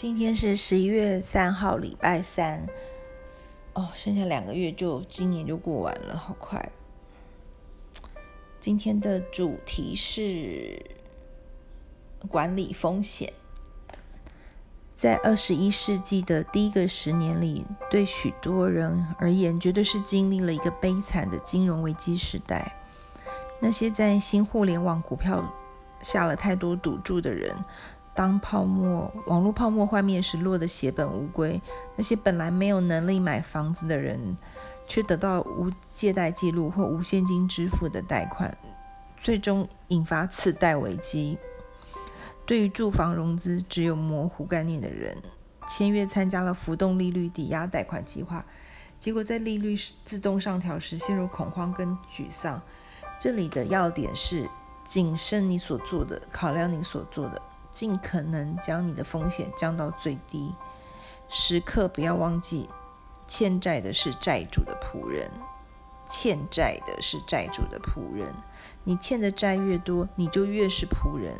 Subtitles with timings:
[0.00, 2.66] 今天是十一月三号，礼拜三。
[3.74, 6.72] 哦，剩下两个月就今年就过完了，好快。
[8.58, 10.82] 今天的主题是
[12.30, 13.30] 管理风险。
[14.96, 22.74] 在二十一世纪的第一个十年里，对许多人而言，绝对是经历了一个悲惨的金融危机时代。
[23.60, 25.44] 那些在新互联网股票
[26.02, 27.54] 下了太多赌注的人。
[28.14, 31.60] 当泡沫、网络泡沫幻灭时，落得血本无归。
[31.96, 34.36] 那些本来没有能力买房子的人，
[34.86, 38.56] 却得到无借贷记录或无现金支付的贷款，
[39.20, 41.38] 最终引发次贷危机。
[42.44, 45.16] 对于住房融资只有模糊概念的人，
[45.68, 48.44] 签约参加了浮动利率抵押贷款计划，
[48.98, 52.60] 结果在利率自动上调时陷入恐慌跟沮丧。
[53.20, 54.48] 这里的要点是：
[54.82, 57.40] 谨慎你所做的，考量你所做的。
[57.80, 60.52] 尽可能将你的风险降到最低，
[61.30, 62.68] 时刻不要忘记，
[63.26, 65.30] 欠债的是债主的仆人，
[66.06, 68.34] 欠债的是债主的仆人。
[68.84, 71.34] 你欠的债越多，你就越是仆人。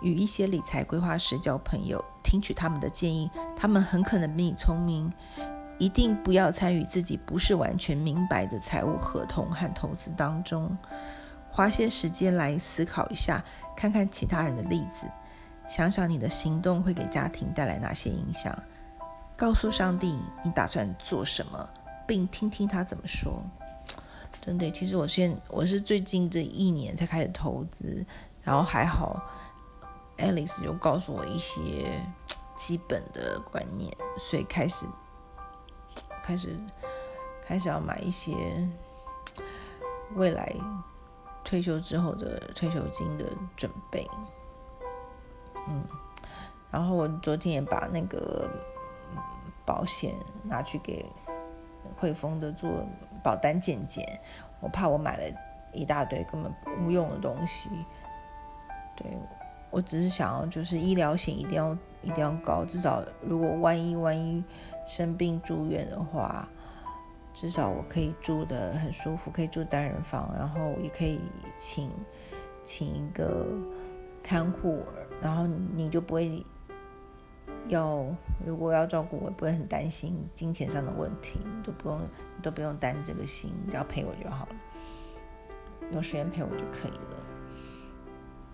[0.00, 5.12] 与一些理财规划师交朋友，听取他们的建议，他们很可能比你聪明。
[5.78, 10.76] 一定不要参与自己不是完全明白的财务合同和投资当中。
[11.52, 13.44] 花些时间来思考一下，
[13.76, 15.06] 看看其他人的例子，
[15.70, 18.56] 想想你的行动会给家庭带来哪些影响，
[19.36, 21.68] 告诉上帝你打算做什么，
[22.08, 23.42] 并听听他怎么说。
[24.40, 28.04] 真的，其实我现我是最近这一年才开始投资，
[28.42, 29.22] 然后还好
[30.18, 32.02] ，Alice 就告诉我一些
[32.56, 34.86] 基本的观念，所以开始
[36.22, 36.56] 开始
[37.46, 38.34] 开始要买一些
[40.16, 40.52] 未来。
[41.42, 43.24] 退休之后的退休金的
[43.56, 44.08] 准备，
[45.68, 45.82] 嗯，
[46.70, 48.48] 然后我昨天也把那个
[49.64, 51.04] 保险拿去给
[51.96, 52.70] 汇丰的做
[53.22, 54.04] 保单健检，
[54.60, 55.22] 我怕我买了
[55.72, 56.52] 一大堆根本
[56.84, 57.68] 无用的东西，
[58.96, 59.06] 对，
[59.70, 64.42] 我只是想要就是医疗险一定要一定要高，至少如果万一万一
[64.86, 66.48] 生病住院的话。
[67.32, 71.20] 至少我可以住的很舒服，可以住单人房，然后也可以
[71.56, 71.88] 请
[72.64, 73.46] 请一个
[74.20, 74.82] 看护，
[75.20, 76.44] 然后你就不会
[77.68, 78.04] 要，
[78.44, 82.00] 如果要照顾我，不会很担心金钱上的问题，都不用
[82.42, 84.56] 都不用担这个心，只要陪我就好了，
[85.92, 87.16] 有时间陪我就可以了。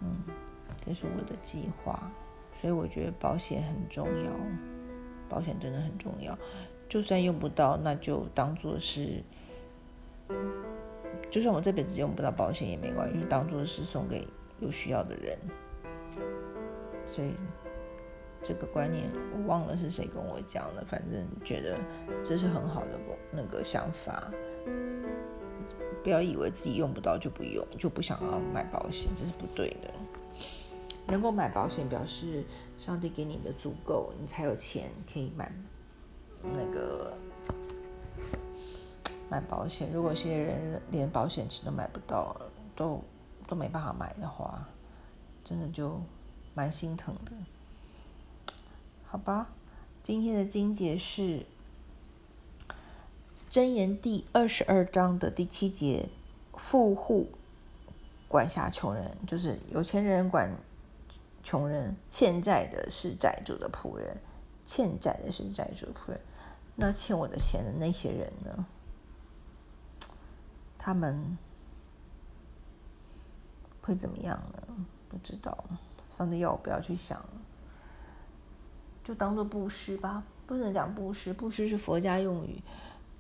[0.03, 0.17] 嗯，
[0.77, 2.11] 这是我的计划，
[2.61, 4.31] 所以我觉得保险很重要，
[5.29, 6.37] 保险真的很重要。
[6.89, 9.23] 就算用不到，那就当做是，
[11.31, 14.27] 就算我这辈子用不到保险也没关系，当做是送给
[14.61, 15.39] 有需要的人。
[17.07, 17.35] 所以
[18.43, 21.79] 这个观念我忘了是谁跟我讲的，反正觉得
[22.25, 22.99] 这是很好的
[23.31, 24.31] 那个想法。
[26.03, 29.91] 不要以为自己用不到就不用，就不想要买保险，这是不对的。
[31.09, 32.45] 能够买保险，表示
[32.79, 35.53] 上帝给你的足够，你才有钱可以买。
[36.43, 37.13] 那个
[39.29, 42.37] 买保险，如果些人连保险钱都买不到，
[42.77, 43.03] 都
[43.49, 44.65] 都没办法买的话，
[45.43, 46.01] 真的就
[46.57, 47.33] 蛮心疼的。
[49.07, 49.49] 好吧，
[50.03, 51.23] 今天的经节是
[53.51, 56.09] 《箴言》第二十二章的第七节：
[56.55, 57.29] 富户
[58.27, 60.51] 管辖穷人，就是有钱人管
[61.43, 64.17] 穷人，欠债的是债主的仆人。
[64.65, 66.21] 欠债的是债主仆人，
[66.75, 68.67] 那欠我的钱的那些人呢？
[70.79, 71.37] 他们
[73.83, 74.87] 会怎么样呢？
[75.11, 75.65] 不知道。
[76.09, 77.23] 上帝要我不要去想，
[79.05, 80.23] 就当做布施吧。
[80.47, 82.63] 不能讲布施，布施是佛家用语，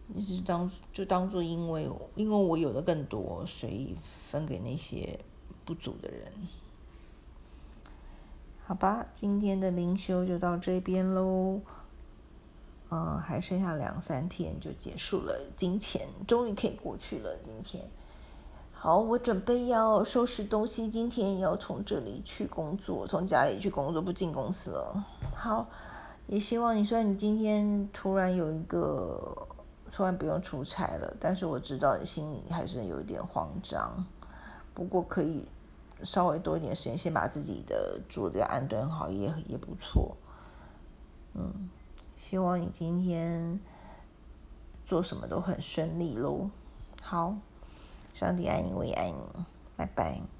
[0.06, 3.97] 你是当就当做因为因为我有的更多，所以
[4.30, 5.19] 分给那些
[5.64, 6.32] 不足的人。
[8.64, 11.60] 好吧，今天的灵修就到这边喽。
[12.89, 17.36] 嗯，还剩下两三天就结束了，金钱终于可以过去了。
[17.44, 17.91] 今天，
[18.86, 25.04] 好，我准备要收拾东西，今天要从这里去工作，从家里去工作，不进公司了。
[25.34, 25.66] 好，
[26.28, 29.48] 也希望你，虽然你今天突然有一个
[29.91, 34.06] 突然不用出差了，但是我知道你心里还是有一点慌张。
[34.72, 35.48] 不过可以。
[36.04, 40.16] 稍微多一点时间，先把自己的住的安顿好，也也不错。
[41.34, 41.68] 嗯，
[42.16, 43.59] 希望你今天
[44.84, 46.50] 做什么都很顺利喽。
[47.03, 47.34] 好，
[48.16, 49.45] 上帝爱你，我也爱你，
[49.77, 50.35] 拜拜。